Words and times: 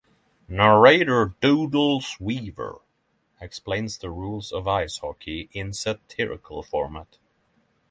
Narrator 0.47 1.35
Doodles 1.41 2.17
Weaver 2.19 2.79
explains 3.39 3.99
the 3.99 4.09
rules 4.09 4.51
of 4.51 4.67
ice 4.67 4.97
hockey 4.97 5.47
in 5.53 5.73
satirical 5.73 6.63
format. 6.63 7.19